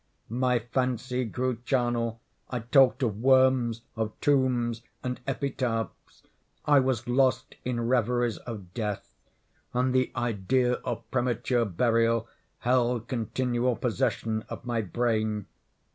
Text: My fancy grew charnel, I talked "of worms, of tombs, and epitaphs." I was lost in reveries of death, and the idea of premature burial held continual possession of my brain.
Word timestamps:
My 0.29 0.57
fancy 0.57 1.25
grew 1.25 1.57
charnel, 1.63 2.19
I 2.49 2.61
talked 2.61 3.03
"of 3.03 3.19
worms, 3.21 3.83
of 3.95 4.19
tombs, 4.19 4.81
and 5.03 5.19
epitaphs." 5.27 6.23
I 6.65 6.79
was 6.79 7.07
lost 7.07 7.53
in 7.63 7.87
reveries 7.87 8.37
of 8.39 8.73
death, 8.73 9.13
and 9.75 9.93
the 9.93 10.11
idea 10.15 10.73
of 10.83 11.03
premature 11.11 11.65
burial 11.65 12.27
held 12.61 13.09
continual 13.09 13.75
possession 13.75 14.43
of 14.49 14.65
my 14.65 14.81
brain. 14.81 15.45